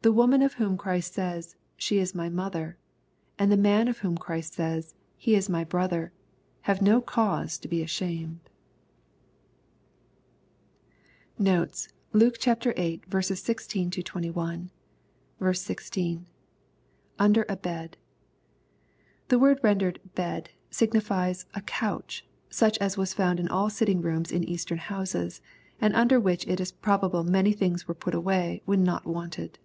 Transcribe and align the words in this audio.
The 0.00 0.12
woman 0.12 0.40
of 0.40 0.54
whom 0.54 0.78
Christ 0.78 1.12
says," 1.12 1.54
She 1.76 1.98
is 1.98 2.14
my 2.14 2.30
mother," 2.30 2.78
and 3.38 3.52
the 3.52 3.58
man 3.58 3.88
of 3.88 3.98
whom 3.98 4.16
Christ 4.16 4.54
says, 4.54 4.94
*' 5.06 5.16
He 5.18 5.34
is 5.34 5.50
my 5.50 5.64
brother," 5.64 6.12
have 6.62 6.80
no 6.80 7.02
cause 7.02 7.58
to 7.58 7.68
be 7.68 7.82
ashamed. 7.82 8.40
Notes. 11.38 11.90
Luke 12.14 12.40
VIII 12.42 12.56
16—21. 13.06 14.70
16.— 15.58 16.26
[Under 17.18 17.44
a 17.46 17.56
bed.} 17.56 17.98
The 19.28 19.38
word 19.38 19.60
rendered 19.62 20.00
"bed," 20.14 20.48
signifies 20.70 21.44
"a 21.52 21.60
couch," 21.60 22.24
such 22.48 22.78
as 22.78 22.96
was 22.96 23.12
found 23.12 23.38
in 23.38 23.48
all 23.48 23.68
sitting 23.68 24.00
rooms 24.00 24.32
in 24.32 24.42
eastern 24.42 24.78
houses, 24.78 25.42
and 25.82 25.94
under 25.94 26.18
which 26.18 26.46
it 26.48 26.60
is 26.60 26.72
probable 26.72 27.24
many 27.24 27.52
things 27.52 27.86
were 27.86 27.92
put 27.94 28.14
away, 28.14 28.62
when 28.64 28.82
not 28.82 29.04
wanted. 29.04 29.58